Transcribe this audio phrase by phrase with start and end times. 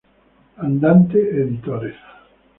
[0.63, 1.93] Andante Editores.